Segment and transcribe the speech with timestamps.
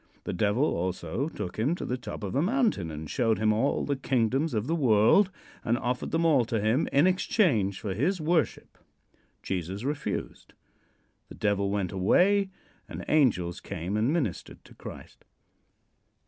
[0.23, 3.85] The Devil also took him to the top of a mountain and showed him all
[3.85, 5.29] the kingdoms of the world
[5.63, 8.79] and offered them all to him in exchange for his worship.
[9.43, 10.53] Jesus refused.
[11.29, 12.49] The Devil went away
[12.89, 15.23] and angels came and ministered to Christ.